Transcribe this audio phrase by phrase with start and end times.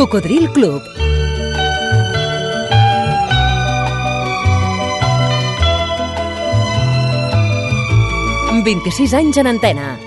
[0.00, 0.82] Cocodril Club.
[8.64, 10.00] ...26 anys en antena.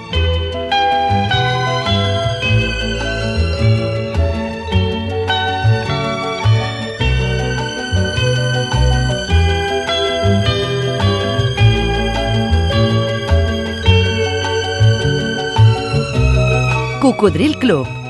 [17.00, 18.03] Cocodril Club.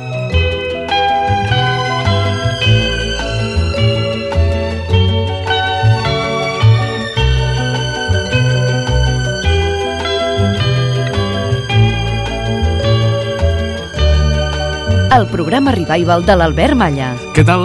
[15.14, 17.12] El programa Revival de l'Albert Malla.
[17.36, 17.62] Què tal?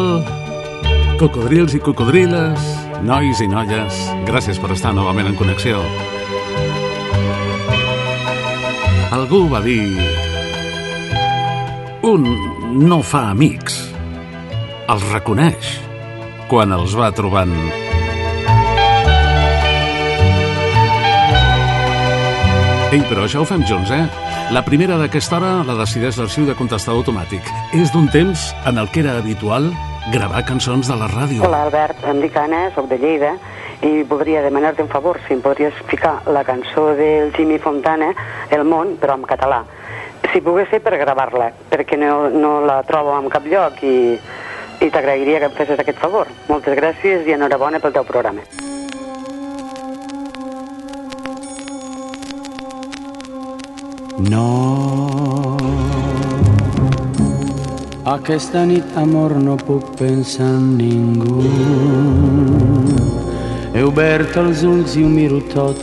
[1.16, 2.66] Cocodrils i cocodriles,
[3.08, 5.80] nois i noies, gràcies per estar novament en connexió.
[9.16, 9.80] Algú va dir...
[12.04, 12.28] Un
[12.84, 13.80] no fa amics,
[14.92, 15.72] els reconeix
[16.52, 17.56] quan els va trobant.
[22.92, 24.27] Ei, però això ho fem junts, eh?
[24.48, 27.44] La primera d'aquesta hora la decideix l'arxiu de contestador automàtic.
[27.76, 29.66] És d'un temps en el que era habitual
[30.08, 31.42] gravar cançons de la ràdio.
[31.44, 33.34] Hola, Albert, em dic Anna, soc de Lleida,
[33.84, 38.14] i voldria demanar-te un favor, si em podries ficar la cançó del Jimmy Fontana,
[38.48, 39.60] El món, però en català.
[40.32, 44.16] Si pogués ser per gravar-la, perquè no, no la trobo en cap lloc i,
[44.80, 46.32] i t'agrairia que em fessis aquest favor.
[46.48, 48.48] Moltes gràcies i enhorabona pel teu programa.
[54.18, 55.56] No.
[58.02, 61.44] Aquesta nit, amor, no puc pensar en ningú.
[63.76, 65.78] He obert els ulls i ho miro tot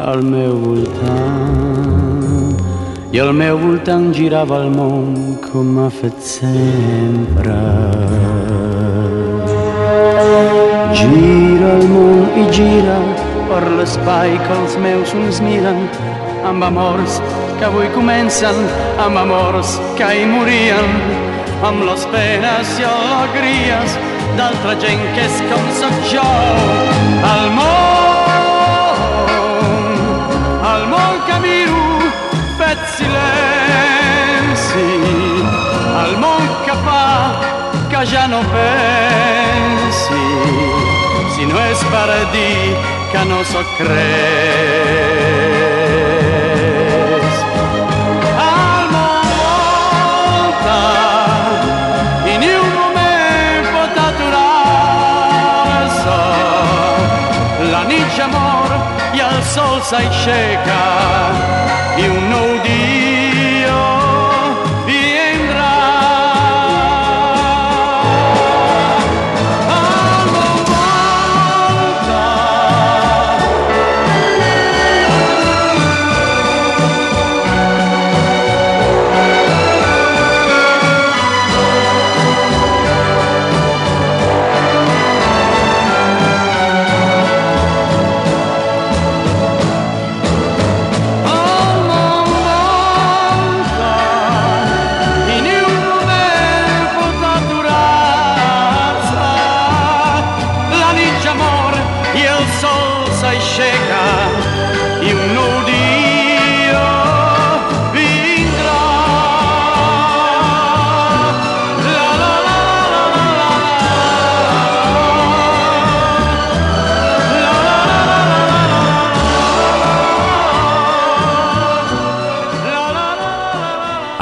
[0.00, 2.56] al meu voltant.
[3.12, 7.60] I al meu voltant girava el món com ha fet sempre.
[11.04, 12.98] Gira el món i gira
[13.52, 15.84] per l'espai que els meus ulls miren
[16.48, 17.20] amb amors
[17.58, 18.56] que avui comencen,
[18.98, 20.90] amb amors que ahir morien,
[21.64, 23.90] amb les penes i alegries
[24.38, 26.30] d'altra gent que és com sóc jo.
[27.30, 28.74] El món,
[30.72, 31.84] el món que miro,
[32.58, 34.90] fet silenci,
[36.02, 37.06] el món que fa
[37.92, 40.26] que ja no pensi,
[41.36, 42.60] si no és per dir
[43.14, 45.43] que no sóc res.
[59.84, 60.12] voice chega.
[60.12, 62.02] shake.
[62.02, 62.83] You know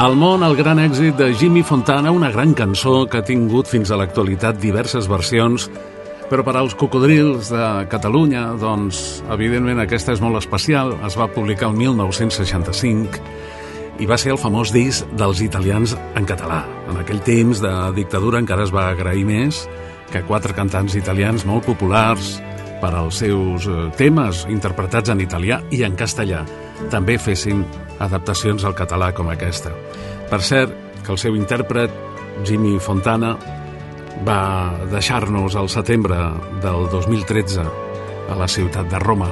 [0.03, 3.87] Al món, el gran èxit de Jimmy Fontana, una gran cançó que ha tingut fins
[3.87, 5.69] a l'actualitat diverses versions,
[6.27, 10.91] però per als cocodrils de Catalunya, doncs, evidentment aquesta és molt especial.
[11.07, 13.23] Es va publicar el 1965
[14.03, 16.65] i va ser el famós disc dels italians en català.
[16.91, 19.63] En aquell temps de dictadura encara es va agrair més
[20.11, 22.41] que quatre cantants italians molt populars
[22.83, 26.43] per als seus eh, temes interpretats en italià i en castellà
[26.91, 27.63] també fessin
[28.03, 29.71] adaptacions al català com aquesta.
[30.29, 31.93] Per cert, que el seu intèrpret,
[32.43, 33.35] Jimmy Fontana,
[34.27, 34.41] va
[34.91, 36.19] deixar-nos al setembre
[36.63, 39.31] del 2013 a la ciutat de Roma.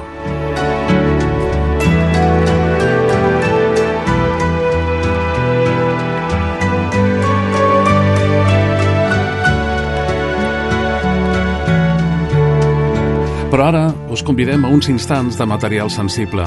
[13.52, 16.46] Però ara us convidem a uns instants de material sensible.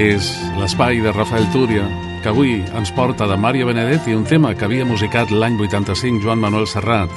[0.00, 1.82] És l'espai de Rafael Túria
[2.22, 6.40] que avui ens porta de Mario Benedetti un tema que havia musicat l'any 85 Joan
[6.40, 7.12] Manuel Serrat.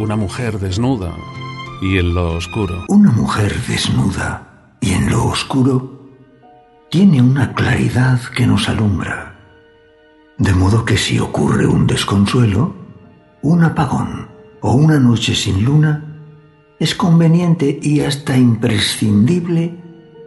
[0.00, 1.12] Una mujer desnuda
[1.82, 2.86] y en lo oscuro.
[2.88, 6.00] Una mujer desnuda y en lo oscuro
[6.88, 9.36] tiene una claridad que nos alumbra.
[10.38, 12.74] De modo que si ocurre un desconsuelo,
[13.42, 14.29] un apagón
[14.60, 16.04] o una noche sin luna,
[16.78, 19.74] es conveniente y hasta imprescindible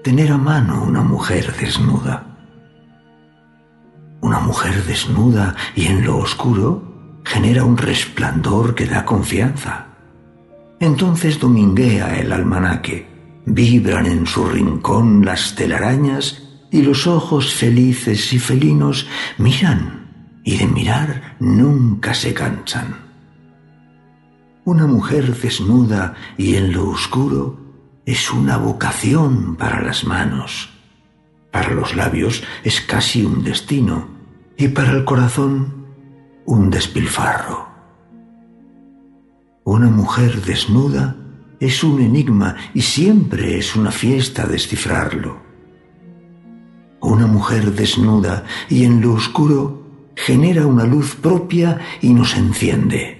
[0.03, 2.27] tener a mano una mujer desnuda.
[4.21, 9.87] Una mujer desnuda y en lo oscuro genera un resplandor que da confianza.
[10.79, 13.07] Entonces dominguea el almanaque,
[13.45, 19.07] vibran en su rincón las telarañas y los ojos felices y felinos
[19.37, 23.02] miran y de mirar nunca se cansan.
[24.65, 27.59] Una mujer desnuda y en lo oscuro
[28.05, 30.69] es una vocación para las manos.
[31.51, 34.07] Para los labios es casi un destino
[34.57, 35.85] y para el corazón
[36.45, 37.67] un despilfarro.
[39.65, 41.17] Una mujer desnuda
[41.59, 45.41] es un enigma y siempre es una fiesta descifrarlo.
[47.01, 49.83] Una mujer desnuda y en lo oscuro
[50.15, 53.12] genera una luz propia y nos enciende.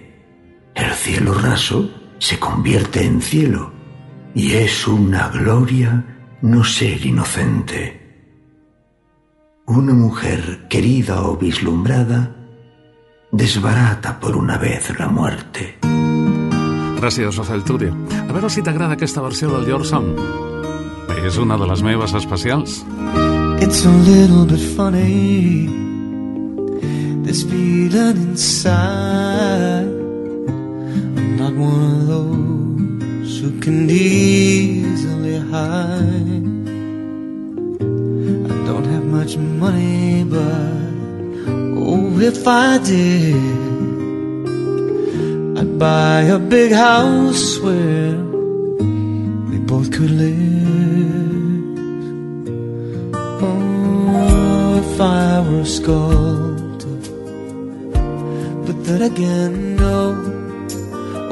[0.76, 3.72] El cielo raso se convierte en cielo
[4.34, 6.06] y es una gloria
[6.42, 8.02] no ser inocente.
[9.66, 12.36] Una mujer querida o vislumbrada
[13.32, 15.78] desbarata por una vez la muerte.
[17.00, 17.64] Gràcies, Rafael.
[18.30, 20.16] A veure si t'agrada aquesta versió del Your Song.
[21.28, 22.86] És una de les meves especials.
[23.60, 25.68] It's a little bit funny
[27.24, 29.53] This feeling inside I'm
[31.44, 36.48] not one of those who can easily hide
[38.54, 40.84] I don't have much money but
[41.86, 43.36] Oh, if I did
[45.60, 48.16] I'd buy a big house where
[49.50, 51.78] we both could live.
[53.48, 56.98] Oh, if I were a sculptor,
[58.66, 60.33] but then again, no,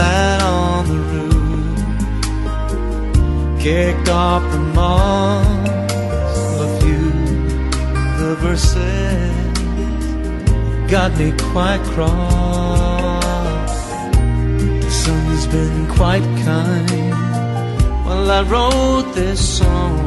[0.00, 1.78] sat on the roof,
[3.64, 5.92] kicked off the moss,
[6.64, 7.08] a few
[8.20, 9.36] the verses
[10.94, 13.74] got me quite cross.
[14.84, 17.10] The sun has been quite kind
[18.06, 19.98] while I wrote this song.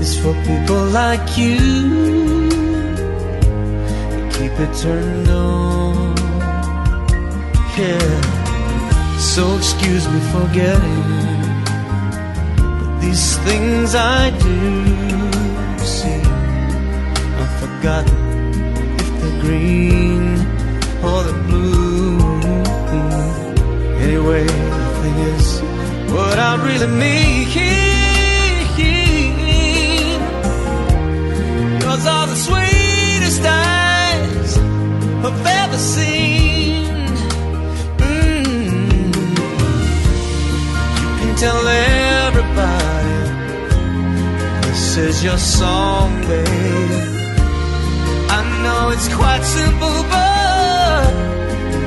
[0.00, 1.58] It's for people like you
[4.34, 5.79] keep it turned on.
[7.80, 11.02] Yeah, so excuse me for getting,
[12.78, 14.58] but these things I do
[15.78, 16.20] see,
[17.40, 18.20] I've forgotten
[19.00, 20.34] if the green
[21.08, 22.18] or the blue.
[24.04, 25.60] Anyway, the thing is,
[26.12, 27.30] what I really mean.
[45.22, 46.46] Your song, babe.
[48.30, 51.12] I know it's quite simple, but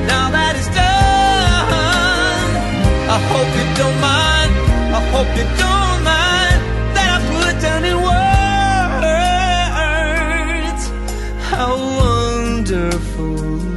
[0.06, 2.48] now that it's done,
[3.10, 4.52] I hope you don't mind.
[4.94, 6.60] I hope you don't mind
[6.94, 8.34] that I put down in words
[11.50, 11.72] how
[12.02, 13.73] wonderful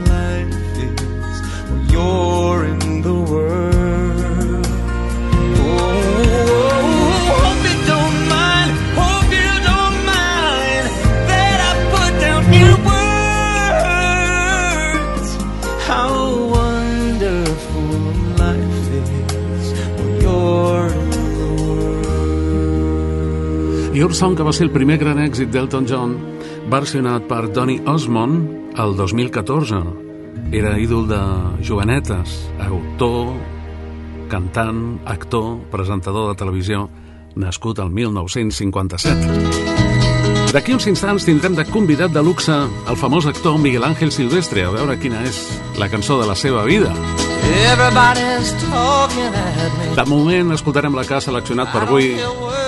[24.18, 26.18] Song, que va ser el primer gran èxit d'Elton John,
[26.72, 29.78] versionat per Donny Osmond el 2014.
[30.58, 31.20] Era ídol de
[31.62, 33.38] jovenetes, autor,
[34.32, 36.90] cantant, actor, presentador de televisió,
[37.38, 40.50] nascut al 1957.
[40.56, 44.74] D'aquí uns instants tindrem de convidat de luxe el famós actor Miguel Ángel Silvestre a
[44.74, 45.46] veure quina és
[45.78, 46.90] la cançó de la seva vida.
[49.94, 52.18] De moment escoltarem la que ha seleccionat per avui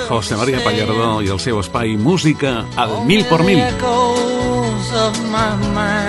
[0.10, 3.60] José María Pallardó i el seu espai Música al mil por mil.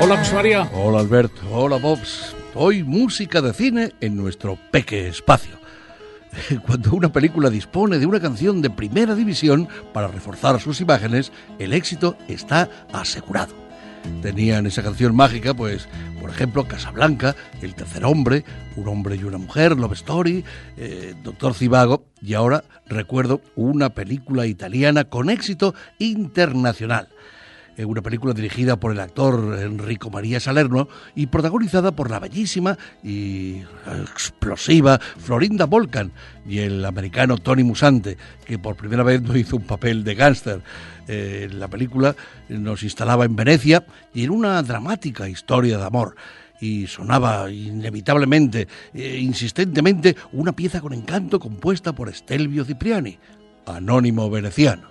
[0.01, 0.71] Hola, José María.
[0.73, 1.33] Hola, Albert.
[1.53, 2.35] Hola, Bobs.
[2.55, 5.59] Hoy música de cine en nuestro peque espacio.
[6.67, 11.75] Cuando una película dispone de una canción de primera división para reforzar sus imágenes, el
[11.75, 13.70] éxito está asegurado
[14.23, 15.89] tenían esa canción mágica, pues,
[16.21, 18.45] por ejemplo, Casablanca, El tercer hombre,
[18.77, 20.45] Un hombre y una mujer, Love Story,
[20.77, 27.09] eh, Doctor Cibago, y ahora recuerdo una película italiana con éxito internacional.
[27.77, 32.77] Eh, una película dirigida por el actor Enrico María Salerno y protagonizada por la bellísima
[33.03, 33.63] y
[34.03, 36.13] explosiva Florinda Volcan
[36.47, 40.63] y el americano Tony Musante, que por primera vez no hizo un papel de gángster.
[41.09, 42.15] Eh, la película
[42.49, 46.17] nos instalaba en Venecia y en una dramática historia de amor
[46.61, 53.19] y sonaba inevitablemente, e insistentemente, una pieza con encanto compuesta por Stelvio Cipriani,
[53.67, 54.91] anónimo veneciano.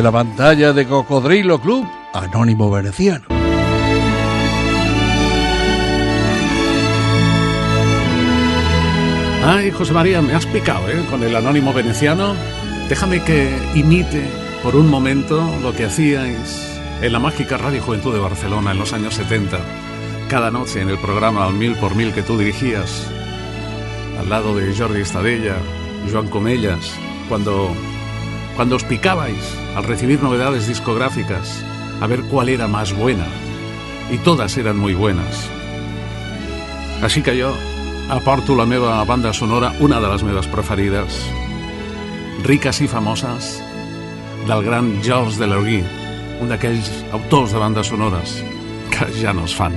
[0.00, 3.26] Desde la pantalla de Cocodrilo Club, Anónimo Veneciano.
[9.44, 11.04] Ay, José María, me has picado, ¿eh?
[11.10, 12.34] Con el Anónimo Veneciano.
[12.88, 14.26] Déjame que imite
[14.62, 18.94] por un momento lo que hacíais en la mágica Radio Juventud de Barcelona en los
[18.94, 19.58] años 70.
[20.30, 23.06] Cada noche en el programa Al Mil por Mil que tú dirigías,
[24.18, 25.56] al lado de Jordi Estadella,
[26.10, 26.90] Joan Comellas,
[27.28, 27.74] cuando,
[28.56, 31.64] cuando os picabais al recibir novedades discográficas,
[32.00, 33.26] a ver cuál era más buena.
[34.10, 35.48] Y todas eran muy buenas.
[37.00, 37.54] Així que jo
[38.12, 41.22] aporto la meva banda sonora, una de les meves preferides,
[42.44, 43.54] riques i famoses,
[44.48, 45.80] del gran Georges Delergy,
[46.44, 48.42] un d'aquells autors de bandes sonores
[48.92, 49.72] que ja no es fan.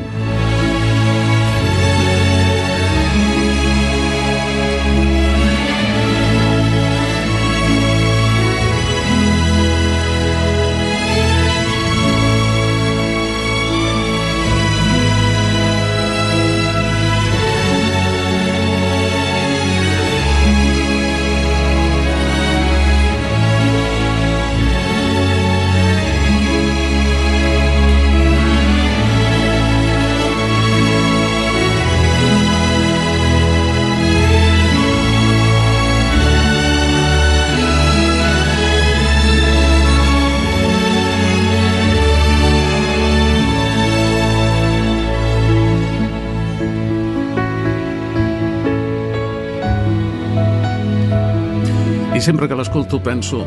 [52.24, 53.42] Sempre que l'escolto penso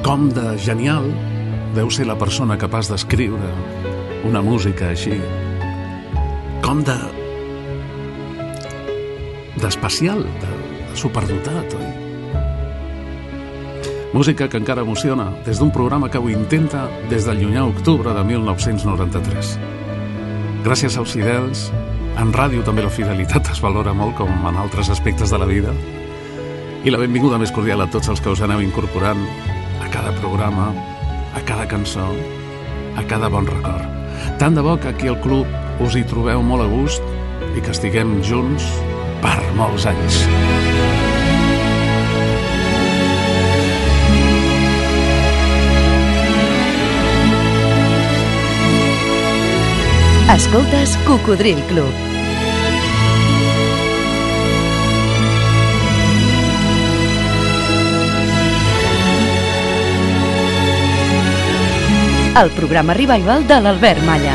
[0.00, 1.04] com de genial
[1.76, 3.50] deu ser la persona capaç d'escriure
[4.24, 5.18] una música així.
[6.64, 6.94] Com de...
[9.60, 11.90] d'especial, de, de superdotat, oi?
[14.16, 18.24] Música que encara emociona des d'un programa que ho intenta des del llunyà octubre de
[18.32, 19.52] 1993.
[20.64, 21.68] Gràcies als fidels,
[22.16, 25.76] en ràdio també la fidelitat es valora molt com en altres aspectes de la vida
[26.86, 29.18] i la benvinguda més cordial a tots els que us aneu incorporant
[29.82, 30.68] a cada programa,
[31.34, 32.06] a cada cançó,
[32.94, 33.82] a cada bon record.
[34.38, 37.02] Tant de bo que aquí al club us hi trobeu molt a gust
[37.58, 38.70] i que estiguem junts
[39.24, 40.22] per molts anys.
[50.36, 52.15] Escoltes Cocodril Club.
[62.36, 64.34] El programa Revival de l'Albert Malla.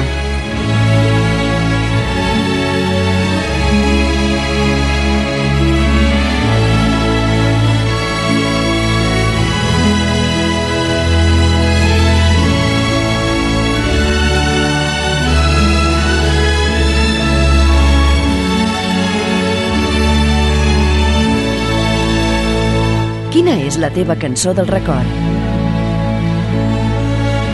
[23.29, 25.40] Quina és la teva cançó del record?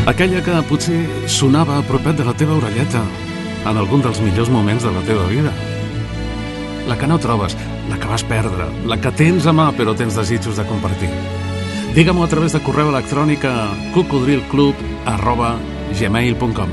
[0.08, 3.02] Aquella que potser sonava a propet de la teva orelleta
[3.67, 5.52] en algun dels millors moments de la teva vida.
[6.88, 7.58] La que no trobes,
[7.89, 11.12] la que vas perdre, la que tens a mà però tens desitjos de compartir.
[11.91, 13.67] Digue-m'ho a través de correu electrònic a
[13.98, 14.80] cocodrilclub
[15.12, 15.58] arroba
[16.00, 16.72] gmail.com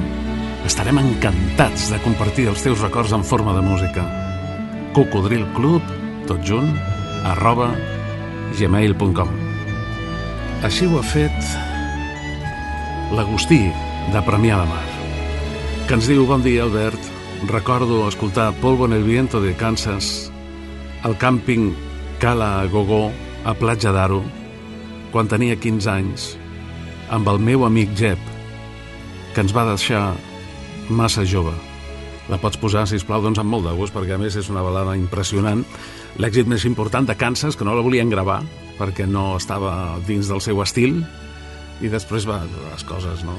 [0.71, 4.07] Estarem encantats de compartir els teus records en forma de música.
[4.95, 5.83] cocodrilclub,
[6.31, 6.71] tot junt,
[7.27, 7.73] arroba
[8.55, 9.39] gmail.com
[10.63, 11.74] Així ho ha fet
[13.15, 13.61] l'Agustí
[14.11, 14.85] de Premià de Mar,
[15.87, 16.99] que ens diu, bon dia, Albert,
[17.47, 20.33] recordo escoltar Polvo en el viento de Kansas
[21.07, 21.71] al càmping
[22.19, 23.13] Cala Gogó
[23.45, 24.23] a Platja d'Aro
[25.13, 26.27] quan tenia 15 anys
[27.15, 28.19] amb el meu amic Jep
[29.35, 30.17] que ens va deixar
[30.91, 31.55] massa jove.
[32.33, 34.63] La pots posar, si plau, doncs amb molt de gust, perquè a més és una
[34.65, 35.63] balada impressionant.
[36.19, 38.41] L'èxit més important de Kansas, que no la volien gravar,
[38.79, 41.03] perquè no estava dins del seu estil,
[41.83, 43.39] i després va, les coses, no?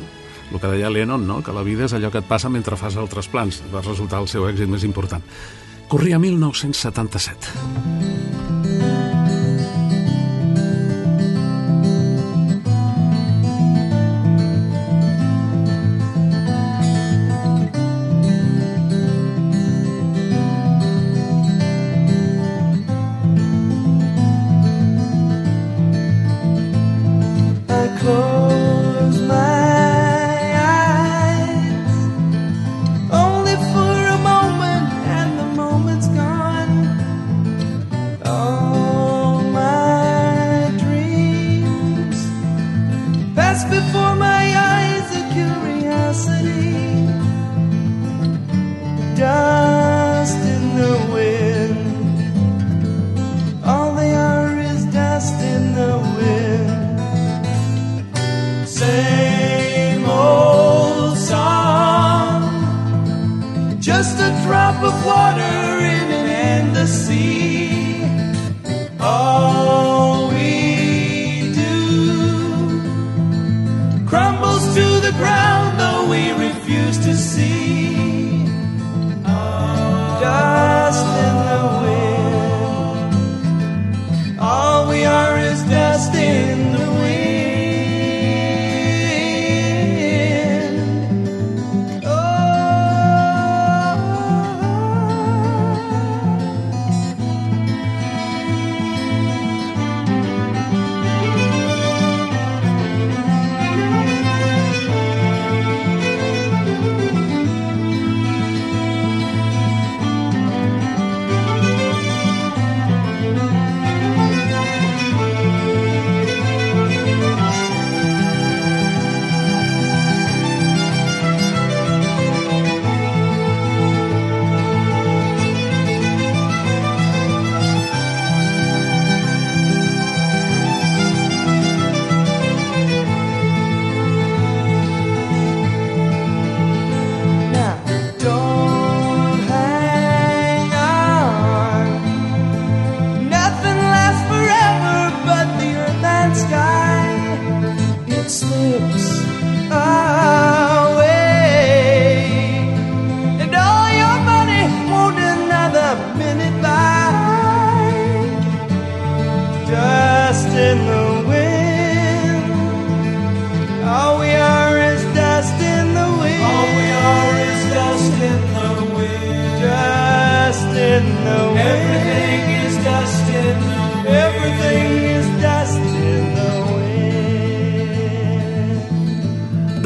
[0.52, 1.40] El que deia Lennon, no?
[1.44, 3.64] que la vida és allò que et passa mentre fas altres plans.
[3.74, 5.26] Va resultar el seu èxit més important.
[5.90, 8.05] Corria 1977.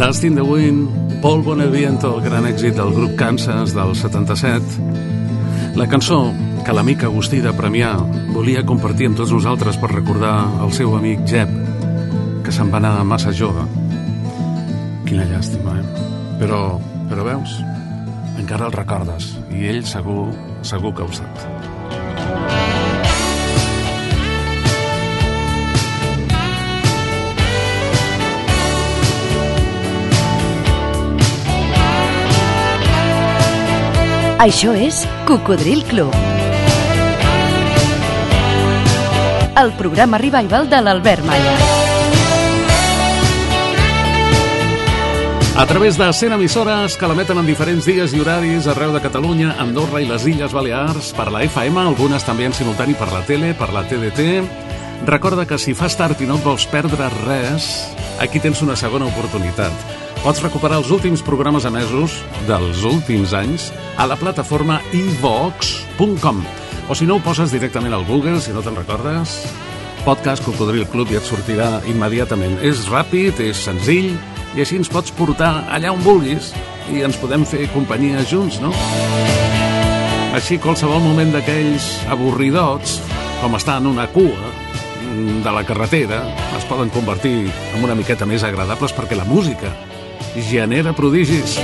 [0.09, 5.75] Dust in the Wind, Paul Boneviento, el gran èxit del grup Kansas del 77.
[5.75, 6.33] La cançó
[6.69, 7.95] que l'amic Agustí de Premià
[8.29, 11.49] volia compartir amb tots nosaltres per recordar el seu amic Jeb,
[12.45, 13.63] que se'n va anar massa jove.
[15.07, 16.03] Quina llàstima, eh?
[16.37, 16.59] Però,
[17.09, 17.55] però veus,
[18.37, 20.27] encara el recordes, i ell segur,
[20.61, 21.41] segur que ho sap.
[34.45, 36.13] Això és Cocodril Club.
[39.59, 41.53] El programa revival de l'Albert Malla.
[45.57, 49.57] A través de 100 emissores que l'emeten en diferents dies i horaris arreu de Catalunya,
[49.59, 53.51] Andorra i les Illes Balears, per la FM, algunes també en simultani per la tele,
[53.51, 54.29] per la TDT.
[55.09, 57.67] Recorda que si fas tard i no et vols perdre res,
[58.23, 59.75] aquí tens una segona oportunitat.
[60.23, 62.15] Pots recuperar els últims programes emesos
[62.47, 66.45] dels últims anys a la plataforma ivox.com
[66.89, 69.35] o si no ho poses directament al Google, si no te'n recordes,
[70.01, 72.57] podcast Cocodril Club i et sortirà immediatament.
[72.65, 74.15] És ràpid, és senzill
[74.57, 76.49] i així ens pots portar allà on vulguis
[76.89, 78.73] i ens podem fer companyia junts, no?
[80.33, 82.97] Així, qualsevol moment d'aquells avorridots,
[83.43, 84.49] com estar en una cua
[85.43, 86.23] de la carretera,
[86.57, 89.73] es poden convertir en una miqueta més agradables perquè la música
[90.49, 91.59] genera prodigis.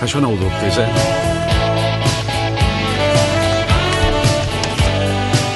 [0.00, 1.37] Això no ho dubtis, eh?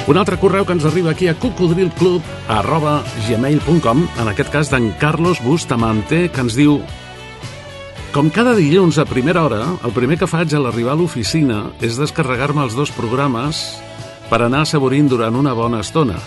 [0.03, 4.89] Un altre correu que ens arriba aquí a cocodrilclub arroba gmail.com, en aquest cas d'en
[4.99, 6.81] Carlos Bustamante, que ens diu
[8.11, 11.95] com cada dilluns a primera hora, el primer que faig a l'arribar a l'oficina és
[11.97, 13.63] descarregar-me els dos programes
[14.27, 16.19] per anar assaborint durant una bona estona.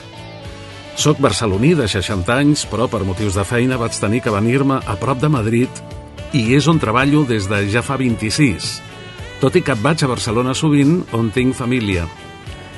[0.96, 4.96] Soc barceloní de 60 anys, però per motius de feina vaig tenir que venir-me a
[4.96, 5.84] prop de Madrid
[6.32, 8.76] i és on treballo des de ja fa 26,
[9.44, 12.08] tot i que vaig a Barcelona sovint on tinc família.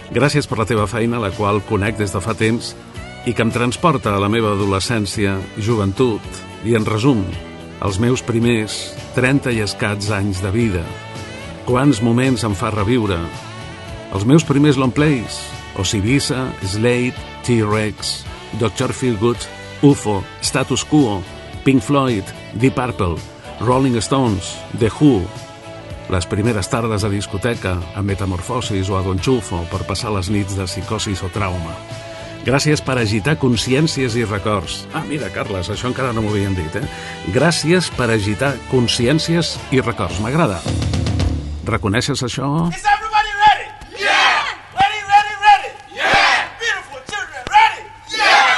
[0.08, 2.72] Gràcies per la teva feina, la qual conec des de fa temps
[3.28, 6.24] i que em transporta a la meva adolescència, joventut
[6.64, 7.20] i, en resum,
[7.84, 8.78] els meus primers
[9.18, 10.84] 30 i escats anys de vida.
[11.68, 13.18] Quants moments em fa reviure.
[14.16, 15.42] Els meus primers long plays,
[15.76, 18.22] Osibisa, Slade, T-Rex,
[18.56, 18.96] Dr.
[18.96, 19.44] Feelgood,
[19.84, 21.20] UFO, Status Quo,
[21.64, 22.24] Pink Floyd,
[22.56, 23.20] Deep Purple,
[23.60, 25.20] Rolling Stones, The Who,
[26.08, 30.56] les primeres tardes a discoteca, a Metamorfosis o a Don Chufo per passar les nits
[30.56, 31.74] de psicosis o trauma.
[32.48, 34.86] Gràcies per agitar consciències i records.
[34.96, 36.86] Ah, mira, Carles, això encara no m'ho havien dit, eh?
[37.34, 40.20] Gràcies per agitar consciències i records.
[40.24, 40.62] M'agrada.
[41.68, 42.48] Reconeixes això?
[42.72, 43.66] Is everybody ready?
[44.00, 44.48] Yeah!
[44.78, 45.70] Ready, ready, ready?
[45.98, 46.48] Yeah!
[46.62, 47.84] Beautiful children, ready?
[48.16, 48.48] Yeah!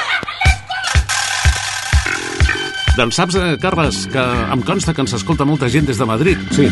[2.95, 4.23] Doncs saps, eh, Carles, que
[4.55, 6.39] em consta que ens escolta molta gent des de Madrid.
[6.55, 6.71] Sí.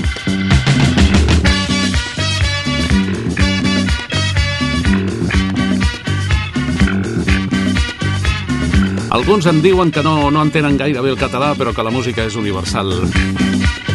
[9.19, 12.23] Alguns em diuen que no, no entenen gaire bé el català, però que la música
[12.23, 12.93] és universal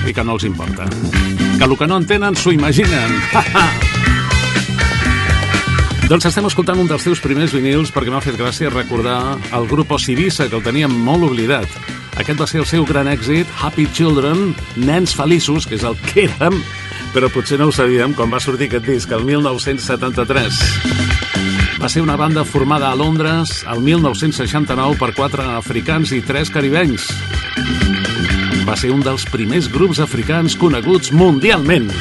[0.04, 0.84] i que no els importa.
[1.56, 3.14] Que el que no entenen s'ho imaginen.
[6.10, 9.96] doncs estem escoltant un dels teus primers vinils perquè m'ha fet gràcia recordar el grup
[9.96, 11.72] Osibisa, que el teníem molt oblidat.
[12.20, 16.28] Aquest va ser el seu gran èxit, Happy Children, Nens Feliços, que és el que
[16.28, 16.60] érem,
[17.16, 21.13] però potser no ho sabíem quan va sortir aquest disc, el 1973.
[21.85, 27.11] Va ser una banda formada a Londres el 1969 per quatre africans i tres caribenys.
[28.64, 31.92] Va ser un dels primers grups africans coneguts mundialment.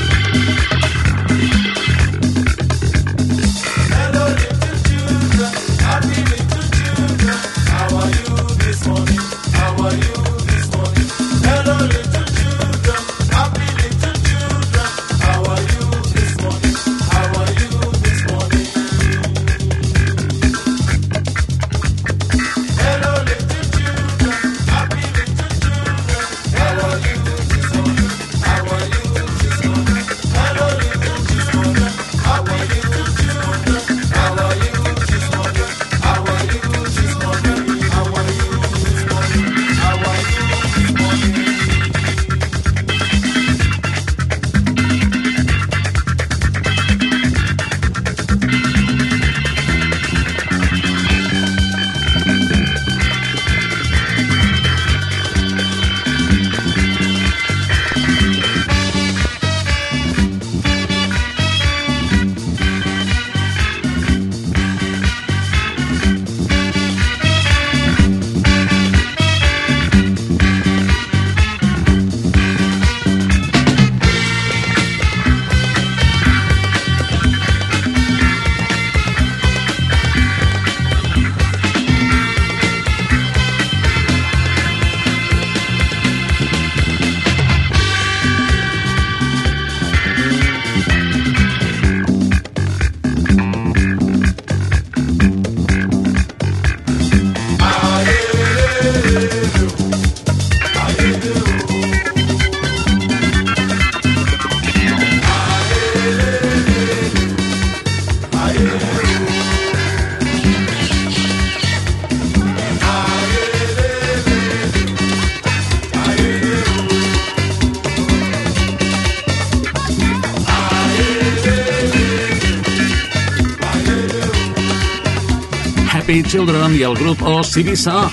[126.33, 127.19] Children i el grup
[127.61, 128.09] Ibiza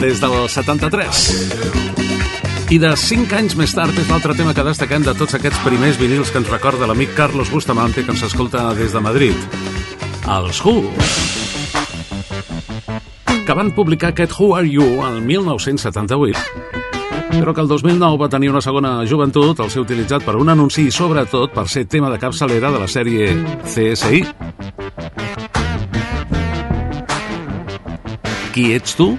[0.00, 1.18] des del 73.
[2.72, 6.00] I de 5 anys més tard és l'altre tema que destaquem de tots aquests primers
[6.00, 9.36] vinils que ens recorda l'amic Carlos Bustamante que ens escolta des de Madrid.
[10.24, 10.88] Els Who
[13.44, 16.96] que van publicar aquest Who Are You el 1978
[17.36, 20.88] però que el 2009 va tenir una segona joventut al ser utilitzat per un anunci
[20.88, 23.34] i sobretot per ser tema de capçalera de la sèrie
[23.68, 24.45] CSI.
[28.56, 29.18] Qui ets tu?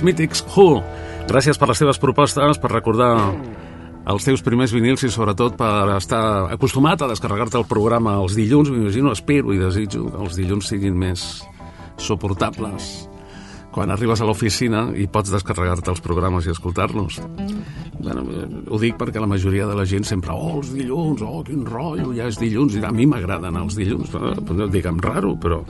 [0.00, 0.80] Els mítics Who.
[1.28, 3.12] Gràcies per les teves propostes, per recordar
[4.08, 8.72] els teus primers vinils i sobretot per estar acostumat a descarregar-te el programa els dilluns,
[8.72, 11.44] m'imagino, espero i desitjo que els dilluns siguin més
[12.00, 12.88] suportables
[13.70, 17.20] quan arribes a l'oficina i pots descarregar-te els programes i escoltar-los.
[18.10, 21.62] Bueno, ho dic perquè la majoria de la gent sempre, oh, els dilluns, oh, quin
[21.66, 25.60] rotllo, ja és dilluns, i a mi m'agraden els dilluns, no diguem raro, però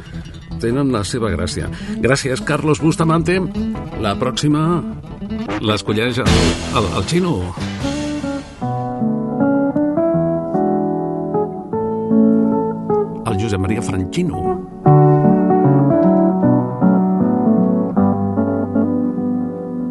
[0.62, 1.68] tenen la seva gràcia.
[2.00, 3.38] Gràcies, Carlos Bustamante.
[4.00, 4.64] La pròxima
[5.61, 6.35] l'escolleix el,
[6.81, 7.37] el, el xino.
[13.29, 14.69] El Josep Maria Franchino.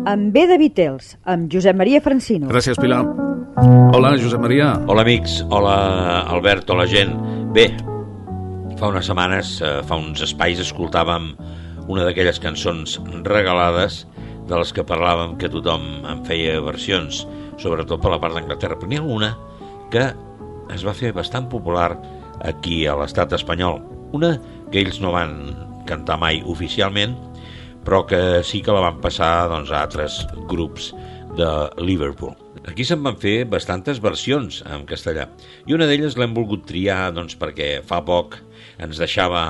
[0.09, 2.49] Amb B de Vitels, amb Josep Maria Francino.
[2.49, 3.03] Gràcies, Pilar.
[3.93, 4.71] Hola, Josep Maria.
[4.87, 5.43] Hola, amics.
[5.53, 5.75] Hola,
[6.33, 6.69] Albert.
[6.73, 7.13] Hola, gent.
[7.53, 7.67] Bé,
[8.79, 11.35] fa unes setmanes, eh, fa uns espais, escoltàvem
[11.89, 14.07] una d'aquelles cançons regalades
[14.49, 17.27] de les que parlàvem que tothom en feia versions,
[17.61, 18.79] sobretot per la part d'Anglaterra.
[18.79, 19.35] Però n'hi ha una
[19.91, 20.09] que
[20.73, 21.93] es va fer bastant popular
[22.41, 23.81] aquí a l'estat espanyol.
[24.13, 24.39] Una
[24.71, 25.53] que ells no van
[25.85, 27.13] cantar mai oficialment,
[27.85, 30.91] però que sí que la van passar doncs, a altres grups
[31.37, 31.49] de
[31.81, 32.35] Liverpool.
[32.67, 35.29] Aquí se'n van fer bastantes versions en castellà
[35.69, 38.37] i una d'elles l'hem volgut triar doncs, perquè fa poc
[38.81, 39.43] ens deixava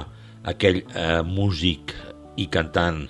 [0.48, 1.96] aquell eh, músic
[2.40, 3.08] i cantant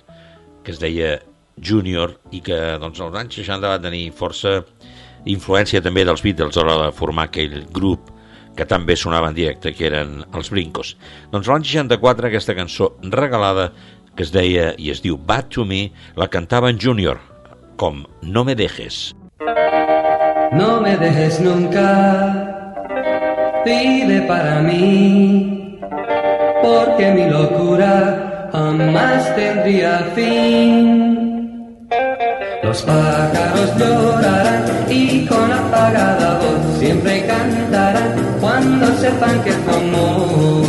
[0.63, 1.17] que es deia
[1.59, 4.61] Junior i que doncs, als anys 60 va tenir força
[5.27, 8.13] influència també dels Beatles a l'hora de formar aquell grup
[8.55, 10.95] que també sonava en directe, que eren els Brincos.
[11.31, 13.69] Doncs l'any 64 aquesta cançó regalada
[14.19, 17.21] que es deia i es diu Bad to Me, la cantava en Junior,
[17.79, 19.15] com No me dejes.
[20.51, 21.85] No me dejes nunca,
[23.63, 25.79] pide para mí,
[26.61, 31.87] porque mi locura jamás tendría fin.
[32.61, 40.65] Los pájaros llorarán y con apagada voz siempre cantarán cuando sepan que tu amor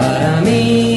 [0.00, 0.89] para mí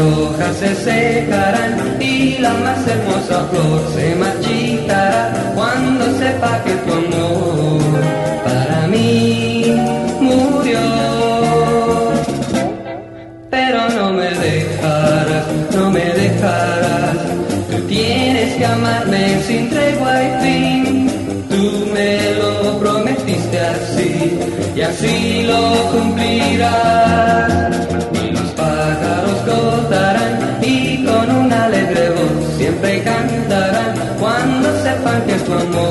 [0.00, 8.00] hojas se secarán y la más hermosa flor se marchitará cuando sepa que tu amor
[8.44, 9.74] para mí
[10.20, 10.80] murió.
[13.50, 17.16] Pero no me dejarás, no me dejarás.
[17.70, 21.10] Tú tienes que amarme sin tregua y fin.
[21.48, 24.38] Tú me lo prometiste así
[24.74, 27.79] y así lo cumplirás.
[35.50, 35.89] como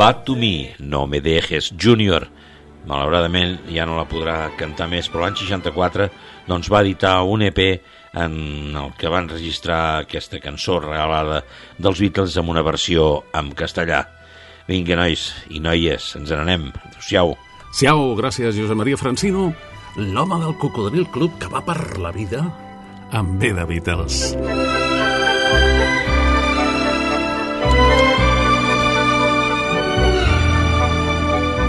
[0.00, 2.24] Bad to Me, No me dejes, Junior.
[2.88, 6.06] Malauradament ja no la podrà cantar més, però l'any 64
[6.48, 7.60] doncs, va editar un EP
[8.16, 11.42] en el que van registrar aquesta cançó regalada
[11.76, 14.06] dels Beatles amb una versió en castellà.
[14.70, 16.70] Vinga, nois i noies, ens n'anem.
[16.80, 17.36] Adéu-siau.
[17.76, 19.50] Siau, gràcies, Josep Maria Francino,
[20.00, 22.46] l'home del Cocodril Club que va per la vida
[23.12, 24.22] amb B de Beatles.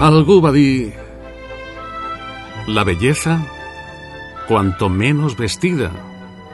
[0.02, 0.90] Algú va dir...
[2.66, 3.38] La belleza,
[4.48, 5.92] cuanto menos vestida,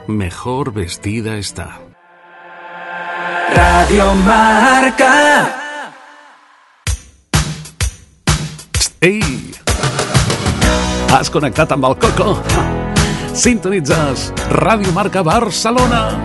[0.05, 1.79] mejor vestida está.
[3.55, 5.49] Radio Marca.
[9.01, 9.49] Ei!
[11.09, 12.37] Has connectat amb el Coco?
[13.33, 16.21] Sintonitzes Ràdio Marca Barcelona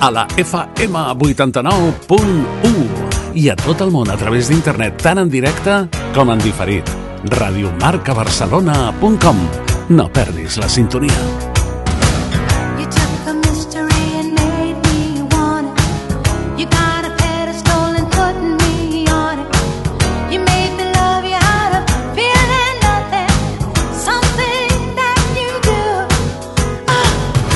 [0.00, 5.88] a la FM 89.1 i a tot el món a través d'internet, tant en directe
[6.14, 6.84] com en diferit.
[7.20, 9.36] radiomarcabarcelona.com
[9.90, 11.50] No perdis la sintonia.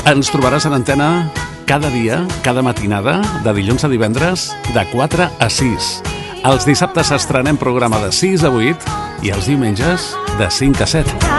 [0.05, 1.33] Ens trobaràs en antena
[1.65, 5.93] cada dia, cada matinada, de dilluns a divendres, de 4 a 6.
[6.45, 11.34] Els dissabtes estrenem programa de 6 a 8 i els diumenges de 5 a 7.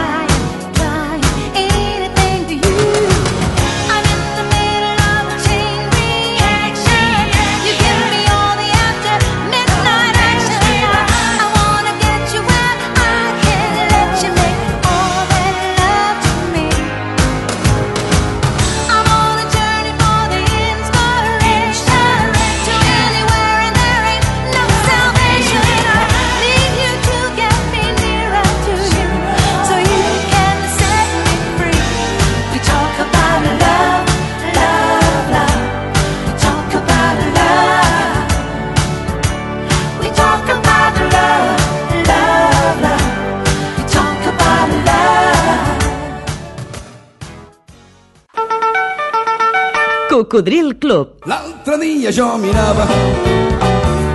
[50.35, 51.07] Cocodril Club.
[51.31, 52.85] L'altre dia jo mirava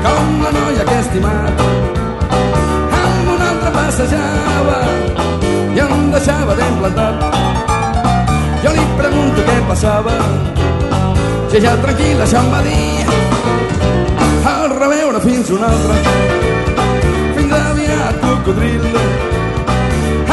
[0.04, 1.62] com la noia que he estimat
[2.96, 4.74] amb un altre passejava
[5.48, 7.24] i em deixava ben plantat.
[8.66, 10.18] Jo li pregunto què passava
[11.54, 12.84] si ja tranquil·la això em va dir
[14.52, 15.98] al reveure fins un altre
[17.38, 18.86] fins aviat cocodril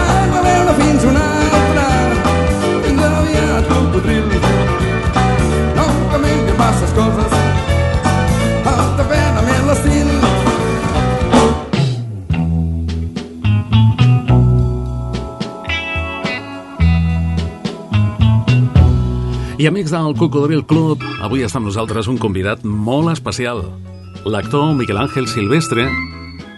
[0.03, 1.89] al reveure fins un altre
[2.83, 4.56] fins aviat cocodril
[6.67, 7.33] masses coses
[8.67, 10.09] Alta pena més l'estil
[19.57, 23.63] I amics del Cocodril Club, avui està amb nosaltres un convidat molt especial,
[24.27, 25.87] l'actor Miguel Ángel Silvestre,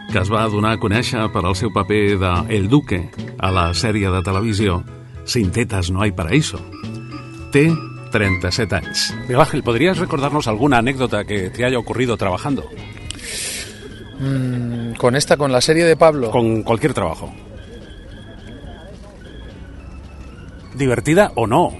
[0.09, 3.05] que es va donar a conèixer per al seu paper de El Duque
[3.37, 4.81] a la sèrie de televisió
[5.23, 6.57] Sin tetas no hay paraíso.
[7.53, 7.69] Té
[8.11, 9.15] 37 anys.
[9.21, 12.69] Miguel Ángel, ¿podrías recordarnos alguna anécdota que te haya ocurrido trabajando?
[14.19, 16.31] Mm, con esta, con la serie de Pablo.
[16.31, 17.31] Con cualquier trabajo.
[20.75, 21.71] Divertida o no.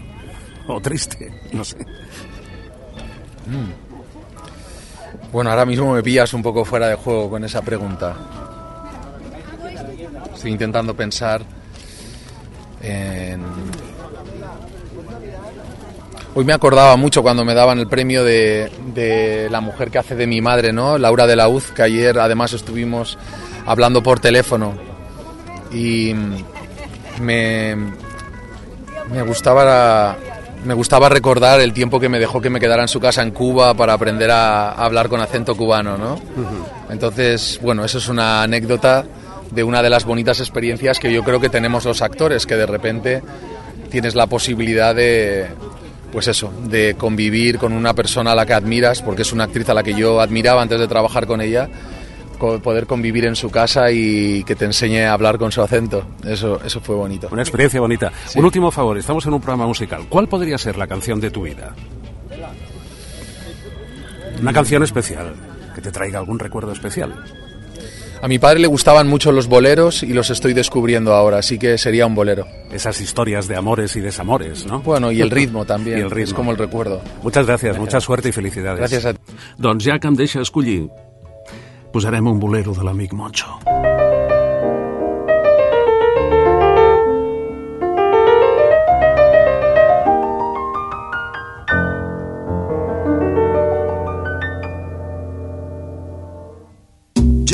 [0.68, 1.78] O triste, no sé.
[5.32, 8.16] Bueno, ahora mismo me pillas un poco fuera de juego con esa pregunta.
[10.34, 11.42] Estoy intentando pensar
[12.82, 13.44] en...
[16.40, 20.16] Hoy me acordaba mucho cuando me daban el premio de, de la mujer que hace
[20.16, 20.98] de mi madre, ¿no?
[20.98, 23.18] Laura de la Uz, que ayer además estuvimos
[23.66, 24.74] hablando por teléfono.
[25.74, 26.16] Y
[27.20, 27.76] me,
[29.12, 30.16] me gustaba
[30.64, 33.32] me gustaba recordar el tiempo que me dejó que me quedara en su casa en
[33.32, 36.22] Cuba para aprender a, a hablar con acento cubano, ¿no?
[36.90, 39.04] Entonces, bueno, eso es una anécdota
[39.52, 42.66] de una de las bonitas experiencias que yo creo que tenemos los actores, que de
[42.66, 43.22] repente
[43.90, 45.48] tienes la posibilidad de,
[46.12, 49.70] pues eso, de convivir con una persona a la que admiras, porque es una actriz
[49.70, 51.70] a la que yo admiraba antes de trabajar con ella,
[52.40, 56.04] poder convivir en su casa y que te enseñe a hablar con su acento.
[56.26, 57.28] Eso, eso fue bonito.
[57.32, 58.12] Una experiencia bonita.
[58.36, 60.06] Un último favor, estamos en un programa musical.
[60.08, 61.76] ¿Cuál podría ser la canción de tu vida?
[64.42, 65.34] Una canción especial,
[65.76, 67.14] que te traiga algún recuerdo especial.
[68.22, 71.78] A mi padre le gustaban mucho los boleros y los estoy descubriendo ahora, así que
[71.78, 72.48] sería un bolero.
[72.70, 74.82] Esas historias de amores y desamores, ¿no?
[74.82, 76.24] Bueno, y el ritmo también, I el ritmo.
[76.26, 77.02] es como el recuerdo.
[77.24, 78.80] Muchas gracias, mucha suerte i felicitats.
[78.80, 79.16] Gràcies a
[79.58, 80.90] Doncs ja que em deixa escollir,
[81.94, 83.48] posarem un bolero de l'amic Moncho.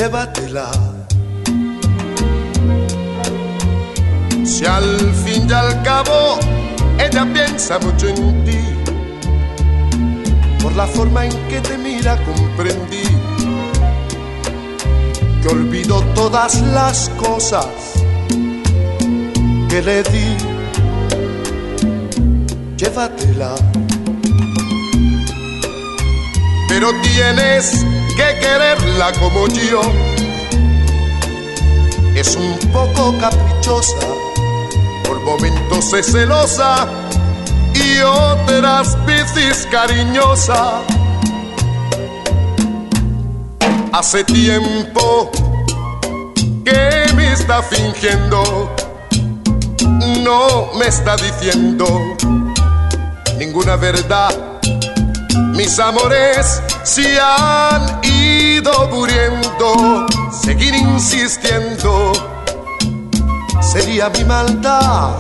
[0.06, 0.70] Llévatela.
[4.44, 6.38] Si al fin y al cabo
[7.00, 8.62] ella piensa mucho en ti,
[10.62, 13.08] por la forma en que te mira comprendí
[15.42, 17.68] que olvidó todas las cosas
[19.70, 20.30] que le di.
[22.78, 23.56] Llévatela.
[26.68, 27.86] Pero tienes
[28.16, 29.82] que quererla como yo.
[32.16, 34.08] Es un poco caprichosa,
[35.06, 36.88] por momentos es celosa
[37.74, 40.82] y otras veces cariñosa.
[43.92, 45.32] Hace tiempo
[46.64, 48.74] que me está fingiendo,
[50.24, 52.16] no me está diciendo
[53.38, 54.34] ninguna verdad.
[55.54, 62.14] Mis amores se han ido muriendo, seguir insistiendo
[63.60, 65.16] sería mi maldad.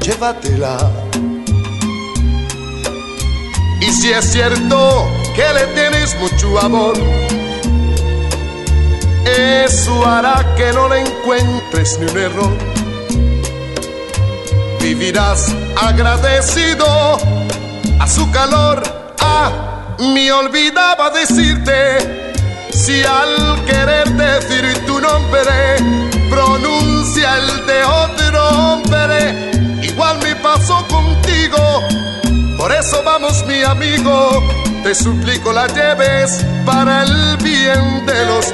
[0.00, 0.78] Llévatela.
[3.80, 6.94] Y si es cierto que le tienes mucho amor,
[9.24, 12.56] eso hará que no le encuentres ni un error.
[14.80, 17.18] Vivirás agradecido
[18.00, 18.82] a su calor.
[19.20, 19.69] Ah,
[20.00, 22.30] me olvidaba decirte,
[22.72, 25.76] si al querer decir tu nombre
[26.30, 29.50] pronuncia el de otro hombre,
[29.82, 31.82] igual me pasó contigo.
[32.56, 34.42] Por eso vamos, mi amigo,
[34.82, 38.52] te suplico la lleves para el bien de los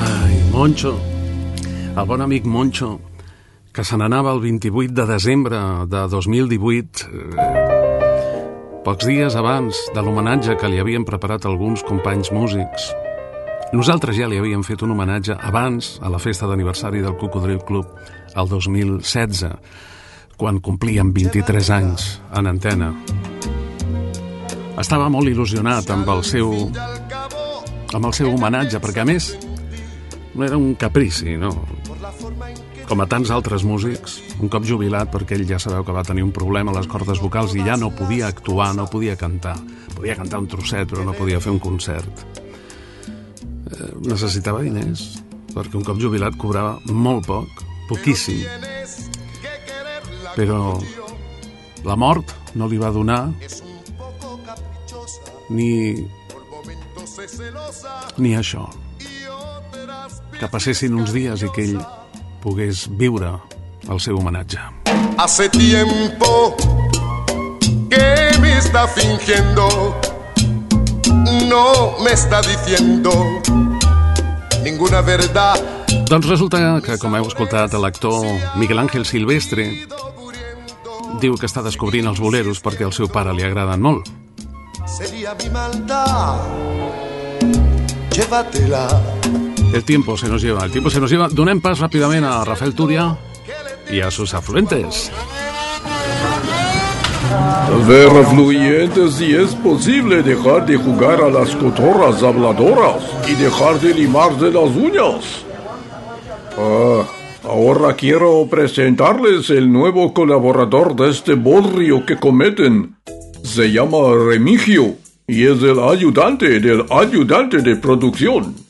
[0.00, 1.00] Ai, Moncho,
[1.96, 3.00] el bon amic Moncho,
[3.78, 10.56] que se n'anava el 28 de desembre de 2018, eh, pocs dies abans de l'homenatge
[10.58, 12.88] que li havien preparat alguns companys músics.
[13.70, 17.86] Nosaltres ja li havíem fet un homenatge abans a la festa d'aniversari del Cocodril Club,
[18.34, 19.46] el 2016,
[20.34, 22.90] quan complíem 23 anys en antena.
[24.74, 26.50] Estava molt il·lusionat amb el seu
[27.94, 29.36] amb el seu homenatge, perquè a més
[30.34, 31.54] no era un caprici, no?
[32.88, 36.22] Com a tants altres músics, un cop jubilat, perquè ell ja sabeu que va tenir
[36.24, 39.58] un problema a les cordes vocals i ja no podia actuar, no podia cantar.
[39.92, 42.22] Podia cantar un trosset, però no podia fer un concert.
[43.68, 45.02] Eh, necessitava diners,
[45.52, 47.60] perquè un cop jubilat cobrava molt poc,
[47.90, 48.40] poquíssim.
[50.38, 50.78] Però
[51.84, 53.20] la mort no li va donar
[55.52, 55.92] ni
[58.16, 58.64] ni això.
[60.40, 61.80] Que passessin uns dies i que ell
[62.42, 63.34] pogués viure
[63.88, 64.58] el seu homenatge.
[65.18, 66.56] Hace tiempo
[67.90, 69.96] que me está fingiendo,
[71.48, 73.10] no me está diciendo
[74.62, 75.56] ninguna verdad.
[76.08, 78.24] Doncs resulta que, com heu escoltat, l'actor
[78.56, 79.68] Miguel Ángel Silvestre
[81.20, 84.08] diu que està descobrint els boleros perquè al seu pare li agraden molt.
[84.86, 86.44] Sería mi maldad.
[88.14, 89.17] Llévatela.
[89.72, 91.28] El tiempo se nos lleva, el tiempo se nos lleva.
[91.28, 93.16] Donem pas ràpidament a Rafael Turia
[93.90, 95.10] y a sus afluentes.
[97.86, 103.94] Ver, afluyentes, si es posible dejar de jugar a las cotorras habladoras y dejar de
[103.94, 105.44] limarse las uñas.
[106.56, 107.04] Ah,
[107.44, 112.96] ahora quiero presentarles el nuevo colaborador de este bodrio que cometen.
[113.42, 113.98] Se llama
[114.28, 114.96] Remigio
[115.26, 118.67] y es el ayudante del ayudante de producción.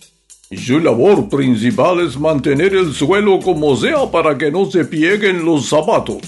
[0.56, 5.68] Su labor principal es mantener el suelo como sea para que no se pieguen los
[5.68, 6.22] zapatos.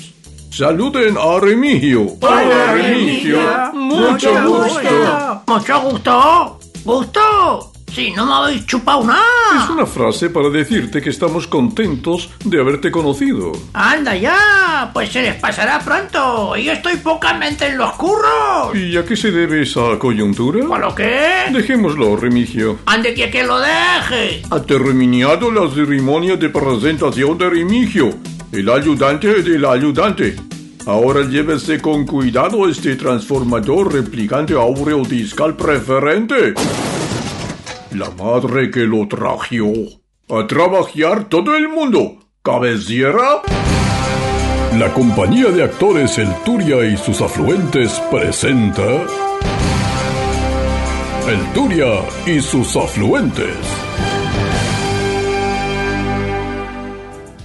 [0.50, 2.16] Saluden a Remigio.
[2.20, 3.38] Hola, Remigio.
[3.72, 5.42] Mucho gusto.
[5.46, 6.58] Mucho gusto.
[6.84, 7.69] Gusto.
[7.92, 9.64] Si no me habéis chupado nada.
[9.64, 13.52] Es una frase para decirte que estamos contentos de haberte conocido.
[13.72, 14.90] Anda ya.
[14.92, 16.56] Pues se les pasará pronto.
[16.56, 18.74] Y estoy pocamente en los curros.
[18.74, 20.64] ¿Y a qué se debe esa coyuntura?
[20.66, 21.46] ¿Por lo qué?
[21.52, 22.78] Dejémoslo, Remigio.
[22.86, 24.42] Ande que que lo deje.
[24.50, 28.10] Ha terminado la ceremonia de presentación de Remigio,
[28.52, 30.36] el ayudante del ayudante.
[30.86, 36.54] Ahora llévese con cuidado este transformador replicante áureo discal preferente.
[37.92, 39.66] La madre que lo trajo.
[40.28, 42.18] A trabajar todo el mundo.
[42.42, 43.42] ¿Cabecera?
[44.78, 48.84] La compañía de actores El Turia y sus afluentes presenta.
[51.26, 53.56] El Turia y sus afluentes.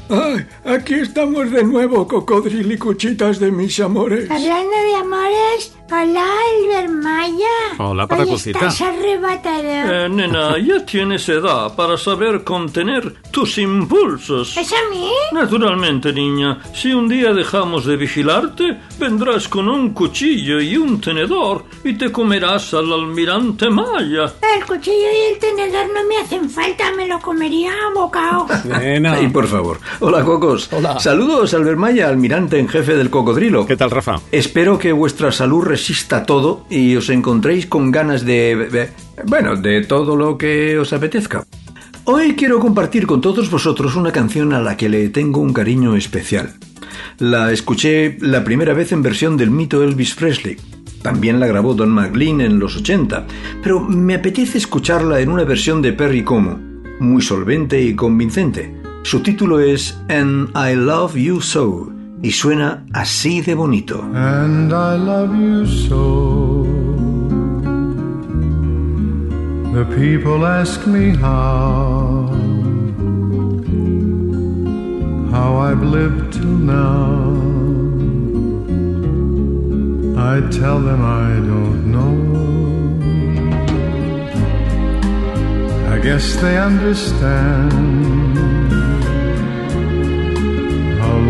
[0.07, 4.29] Ay, aquí estamos de nuevo, cocodril y cuchitas de mis amores.
[4.29, 6.25] Hablando de amores, hola,
[6.61, 7.45] Albert Maya.
[7.77, 8.59] Hola, Hoy Paracucita.
[8.59, 9.63] estás arrebatado.
[9.65, 14.55] Eh, nena, ya tienes edad para saber contener tus impulsos.
[14.57, 15.09] ¿Es a mí?
[15.31, 21.65] Naturalmente, niña, si un día dejamos de vigilarte, vendrás con un cuchillo y un tenedor
[21.83, 24.33] y te comerás al almirante Maya.
[24.57, 28.47] El cuchillo y el tenedor no me hacen falta, me lo comería a bocado.
[28.73, 29.79] Ay, por favor.
[29.99, 30.69] Hola, Cocos.
[30.71, 30.99] Hola.
[30.99, 33.65] Saludos, Albert Maya, almirante en jefe del cocodrilo.
[33.65, 34.15] ¿Qué tal, Rafa?
[34.31, 38.89] Espero que vuestra salud resista todo y os encontréis con ganas de...
[39.25, 41.43] bueno, de todo lo que os apetezca.
[42.05, 45.97] Hoy quiero compartir con todos vosotros una canción a la que le tengo un cariño
[45.97, 46.53] especial.
[47.19, 50.55] La escuché la primera vez en versión del mito Elvis Presley.
[51.01, 53.27] También la grabó Don McLean en los 80,
[53.61, 56.57] pero me apetece escucharla en una versión de Perry Como,
[57.01, 58.73] muy solvente y convincente.
[59.03, 61.94] Su título es And I Love You So
[62.25, 64.01] y suena así de bonito.
[64.15, 66.63] And I love you so.
[69.75, 72.31] The people ask me how,
[75.29, 77.35] how I've lived till now.
[80.17, 82.15] I tell them I don't know.
[85.93, 88.24] I guess they understand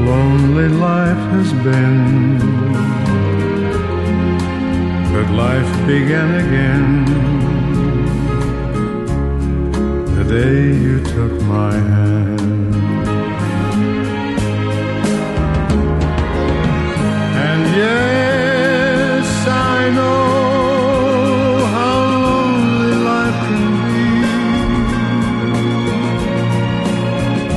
[0.05, 2.37] lonely life has been.
[5.13, 6.85] But life began again
[10.15, 12.75] the day you took my hand.
[17.47, 21.97] And yes, I know how
[22.27, 24.05] lonely life can be.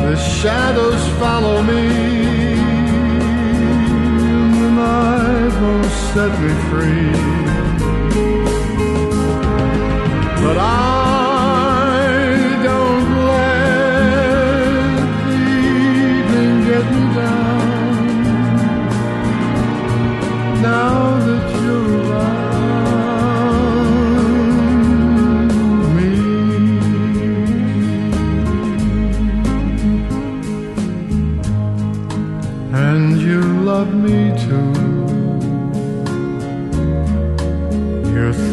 [0.07, 1.83] The shadows follow me,
[5.61, 7.13] won't set me free.
[10.43, 10.98] But I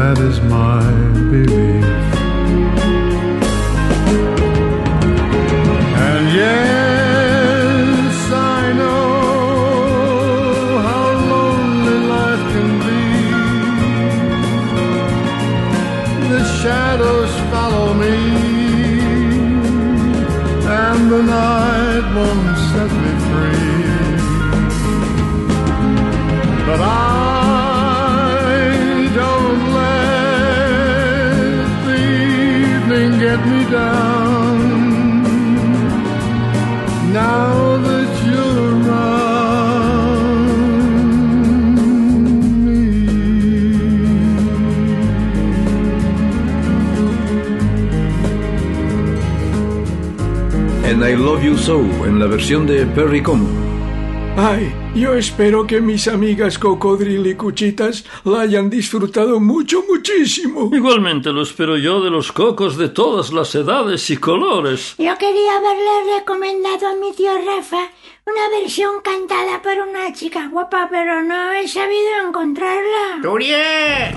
[0.00, 0.82] that is my
[1.30, 1.84] belief.
[6.08, 9.10] And yes, I know
[10.88, 13.04] how lonely life can be.
[16.32, 18.16] The shadows follow me,
[20.80, 23.70] and the night won't set me free.
[26.66, 27.09] But I
[51.10, 53.48] I Love You So, en la versión de Perry Como.
[54.36, 60.70] Ay, yo espero que mis amigas Cocodril y Cuchitas la hayan disfrutado mucho, muchísimo.
[60.72, 64.94] Igualmente lo espero yo de los cocos de todas las edades y colores.
[64.98, 67.88] Yo quería haberle recomendado a mi tío Rafa
[68.24, 73.18] una versión cantada por una chica guapa, pero no he sabido encontrarla.
[73.20, 74.14] ¡Turie!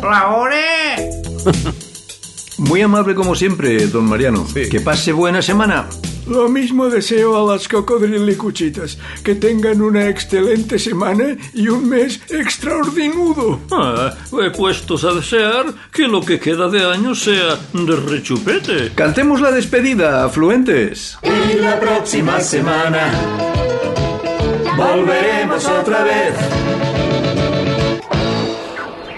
[0.00, 1.82] ¡Lahore!
[2.58, 4.46] Muy amable como siempre, don Mariano.
[4.52, 5.88] Que pase buena semana.
[6.26, 11.88] Lo mismo deseo a las Cocodril y Cuchitas, que tengan una excelente semana y un
[11.88, 13.60] mes extraordinudo.
[13.70, 14.12] Ah,
[14.44, 18.92] he puestos a desear que lo que queda de año sea de rechupete.
[18.94, 21.16] Cantemos la despedida, afluentes.
[21.22, 23.10] Y la próxima semana
[24.76, 26.34] volveremos otra vez.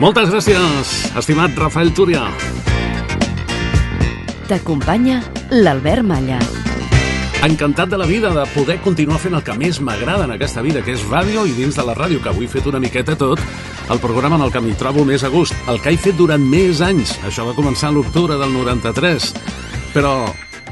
[0.01, 2.23] Moltes gràcies, estimat Rafael Túria.
[4.51, 5.21] T'acompanya
[5.55, 6.41] l'Albert Malla.
[7.47, 10.83] Encantat de la vida de poder continuar fent el que més m'agrada en aquesta vida,
[10.83, 13.39] que és ràdio i dins de la ràdio, que avui he fet una miqueta tot,
[13.95, 16.43] el programa en el que m'hi trobo més a gust, el que he fet durant
[16.43, 17.15] més anys.
[17.29, 19.31] Això va començar a l'octubre del 93.
[19.95, 20.15] Però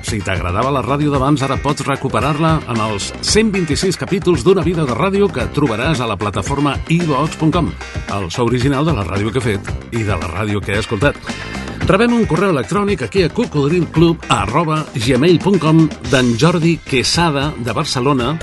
[0.02, 4.98] si t'agradava la ràdio d'abans, ara pots recuperar-la en els 126 capítols d'Una vida de
[4.98, 7.70] ràdio que trobaràs a la plataforma ivox.com,
[8.18, 10.82] el so original de la ràdio que he fet i de la ràdio que he
[10.82, 11.46] escoltat.
[11.88, 15.78] Rebem un correu electrònic aquí a cocodrilclub arroba gmail.com
[16.12, 18.34] d'en Jordi Quesada de Barcelona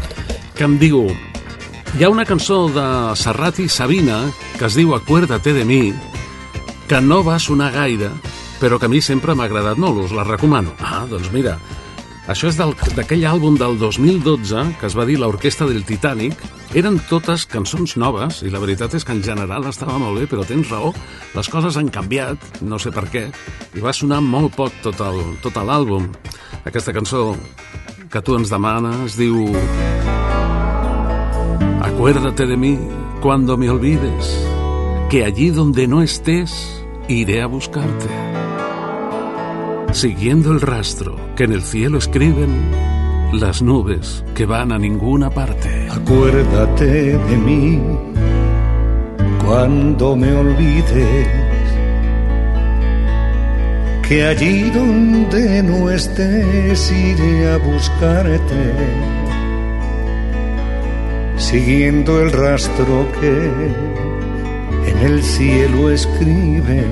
[0.58, 2.86] que em diu hi ha una cançó de
[3.22, 4.24] Serrat i Sabina
[4.58, 5.94] que es diu Acuérdate de mi
[6.90, 8.10] que no va sonar gaire
[8.58, 10.74] però que a mi sempre m'ha agradat molt, us la recomano.
[10.82, 11.60] Ah, doncs mira,
[12.26, 12.58] això és
[12.98, 16.34] d'aquell àlbum del 2012 que es va dir l'Orquestra del Titanic.
[16.76, 20.44] Eren totes cançons noves i la veritat és que en general estava molt bé, però
[20.48, 20.90] tens raó,
[21.36, 22.36] les coses han canviat,
[22.68, 23.30] no sé per què,
[23.76, 26.10] i va sonar molt poc tot el- tot l'àlbum.
[26.66, 27.36] Aquesta cançó
[28.12, 29.48] que tu ens demanes diu
[31.82, 32.78] Acuérdate de mí
[33.22, 34.48] cuando me olvides,
[35.10, 36.52] que allí donde no estés,
[37.08, 38.10] iré a buscarte.
[39.94, 42.52] Siguiendo el rastro que en el cielo escriben
[43.34, 45.88] las nubes que van a ninguna parte.
[45.92, 47.82] Acuérdate de mí
[49.46, 51.28] cuando me olvides
[54.08, 58.74] que allí donde no estés iré a buscarte
[61.38, 66.84] siguiendo el rastro que en el cielo escribe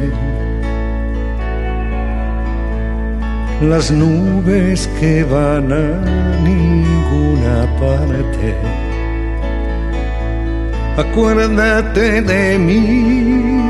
[3.70, 6.02] las nubes que van a
[6.44, 8.56] ninguna parte.
[10.98, 13.64] Acuérdate de mí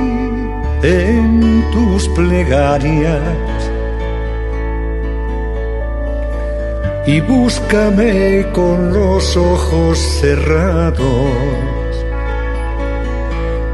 [0.84, 3.22] en tus plegarias
[7.06, 11.04] y búscame con los ojos cerrados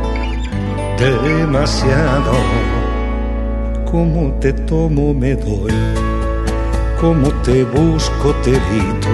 [0.98, 2.34] demasiado.
[3.86, 5.72] Como te tomo me doy,
[7.00, 9.10] como te busco te evito,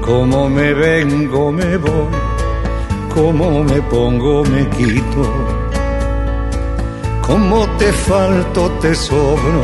[0.00, 2.08] como me vengo me voy,
[3.12, 5.24] como me pongo me quito,
[7.26, 9.62] como te falto te sobro,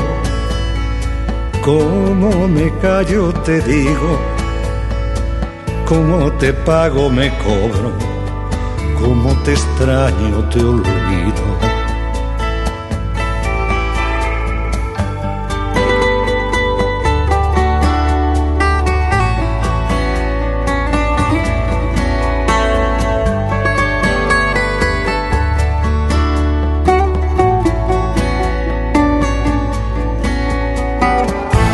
[1.62, 4.18] como me callo te digo,
[5.86, 7.92] como te pago me cobro,
[8.98, 11.44] como te extraño te olvido.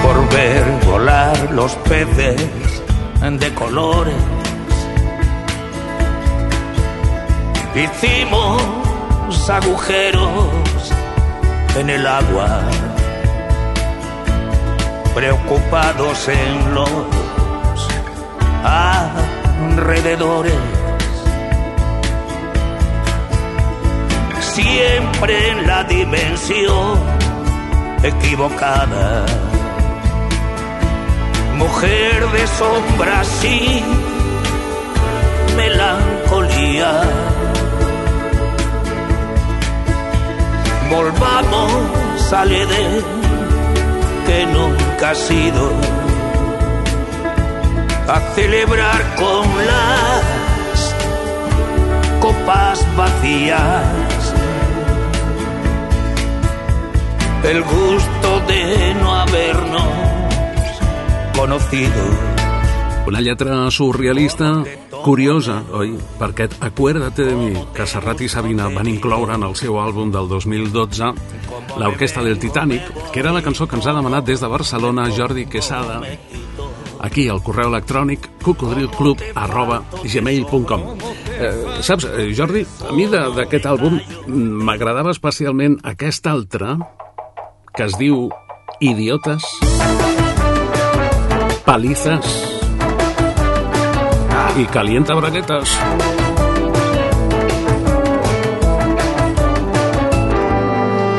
[0.02, 2.59] por ver volar los peces
[3.38, 4.14] de colores.
[7.74, 8.60] Hicimos
[9.48, 10.48] agujeros
[11.76, 12.60] en el agua,
[15.14, 16.90] preocupados en los
[18.64, 20.54] alrededores.
[24.40, 26.98] Siempre en la dimensión
[28.02, 29.49] equivocada.
[31.60, 33.84] Mujer de sombras y
[35.56, 37.02] melancolía.
[40.90, 43.04] Volvamos al Edén
[44.26, 45.70] que nunca ha sido.
[48.08, 50.94] A celebrar con las
[52.20, 54.34] copas vacías.
[57.44, 60.09] El gusto de no habernos
[61.34, 62.02] conocido.
[63.06, 64.62] Una lletra surrealista
[65.02, 65.96] curiosa, oi?
[66.18, 70.12] Per aquest Acuérdate de mi, que Serrat i Sabina van incloure en el seu àlbum
[70.12, 71.10] del 2012,
[71.80, 75.46] l'Orquestra del Titanic, que era la cançó que ens ha demanat des de Barcelona Jordi
[75.46, 76.02] Quesada,
[77.00, 80.84] aquí al correu electrònic cocodrilclub arroba gmail.com
[81.40, 83.98] eh, Saps, eh, Jordi, a mi d'aquest àlbum
[84.68, 86.76] m'agradava especialment aquest altre
[87.74, 88.28] que es diu
[88.80, 89.44] Idiotes,
[91.70, 92.26] Palizas
[94.58, 95.70] i Calienta Braguetas.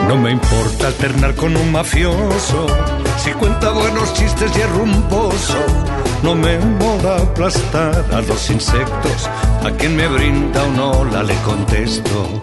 [0.10, 2.68] No me importa alternar con un mafioso.
[3.24, 5.56] Si cuenta buenos chistes y es rumboso.
[6.22, 9.30] No me mola aplastar a los insectos.
[9.64, 12.42] A quien me brinda una ola le contesto.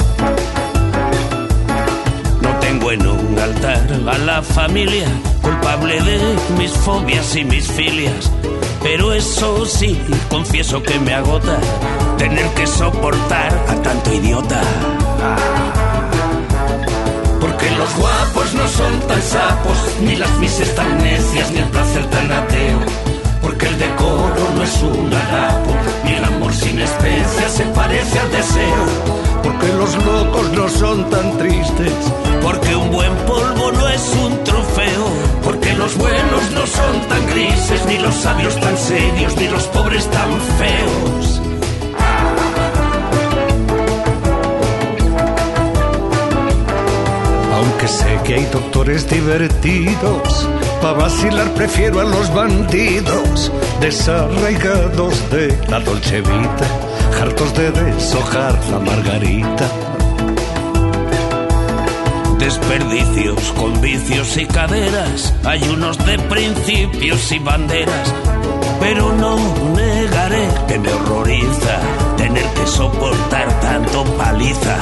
[2.89, 5.07] No tengo en un altar a la familia,
[5.43, 6.18] culpable de
[6.57, 8.30] mis fobias y mis filias.
[8.82, 11.59] Pero eso sí, confieso que me agota
[12.16, 14.62] tener que soportar a tanto idiota.
[17.41, 22.07] Porque los guapos no son tan sapos, ni las mises tan necias, ni el placer
[22.07, 22.78] tan ateo.
[23.43, 28.30] Porque el decoro no es un harapo, ni el amor sin especias se parece al
[28.30, 29.28] deseo.
[29.43, 31.93] Porque los locos no son tan tristes.
[32.43, 35.05] Porque un buen polvo no es un trofeo.
[35.43, 40.07] Porque los buenos no son tan grises, ni los sabios tan serios, ni los pobres
[40.11, 41.41] tan feos.
[47.57, 50.49] Aunque sé que hay doctores divertidos,
[50.82, 56.88] para vacilar prefiero a los bandidos, desarraigados de la dolce vida,
[57.21, 59.69] hartos de deshojar la margarita.
[62.39, 68.14] Desperdicios con vicios y caderas, hay unos de principios y banderas.
[68.81, 69.37] Pero no
[69.75, 71.81] negaré que me horroriza
[72.16, 74.77] tener que soportar tanto paliza.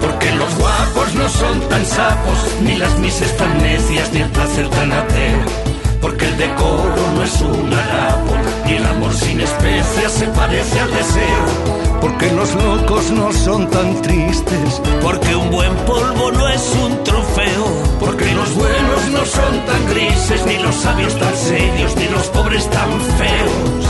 [0.00, 4.68] Porque los guapos no son tan sapos, ni las mises tan necias, ni el placer
[4.70, 5.67] tan ateo.
[6.00, 8.34] Porque el decoro no es un harapo,
[8.66, 11.78] ni el amor sin especias se parece al deseo.
[12.00, 14.80] Porque los locos no son tan tristes.
[15.02, 17.64] Porque un buen polvo no es un trofeo.
[17.98, 22.68] Porque los buenos no son tan grises, ni los sabios tan serios, ni los pobres
[22.70, 23.87] tan feos.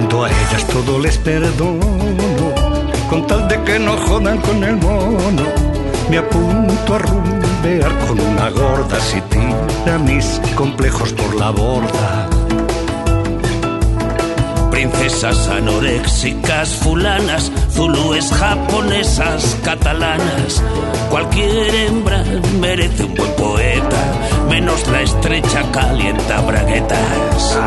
[0.00, 2.54] Cuanto a ellas todo les perdono,
[3.10, 5.42] con tal de que no jodan con el mono.
[6.08, 12.28] Me apunto a rumbear con una gorda si tira mis complejos por la borda.
[14.70, 20.62] Princesas anoréxicas, fulanas, zulúes japonesas, catalanas.
[21.10, 22.24] Cualquier hembra
[22.58, 24.02] merece un buen poeta,
[24.48, 27.58] menos la estrecha calienta braguetas.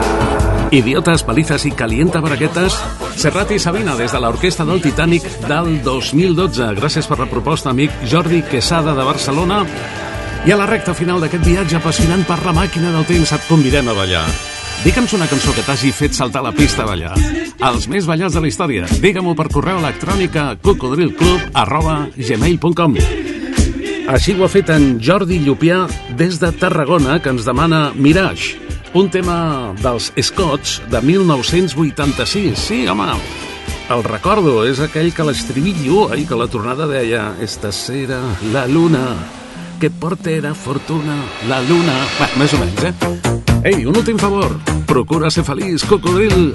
[0.74, 2.74] Idiotes, palizes i calienta braguetes,
[3.22, 6.72] Serrat i Sabina des de l'Orquestra del Titanic del 2012.
[6.80, 9.60] Gràcies per la proposta, amic Jordi Quesada de Barcelona.
[10.48, 13.94] I a la recta final d'aquest viatge apassionant per la màquina del temps et convidem
[13.94, 14.24] a ballar.
[14.82, 17.14] Digue'ns una cançó que t'hagi fet saltar la pista a ballar.
[17.70, 18.90] Els més ballats de la història.
[18.98, 21.54] Digue-m'ho per correu electrònic a cocodrilclub
[24.10, 25.86] Així ho ha fet en Jordi Llupià
[26.18, 28.63] des de Tarragona, que ens demana Mirage,
[28.94, 32.58] un tema dels Scots de 1986.
[32.58, 33.10] Sí, home,
[33.90, 38.22] el recordo, és aquell que l'estribillo, ai, que la tornada deia Esta sera
[38.54, 39.18] la luna,
[39.80, 41.18] que portera fortuna
[41.50, 41.98] la luna...
[42.20, 42.94] Bé, més o menys, eh?
[43.74, 46.52] Ei, un últim favor, procura ser feliç, cocodril.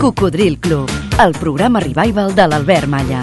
[0.00, 0.90] Cocodril Club,
[1.22, 3.22] el programa revival de l'Albert Malla.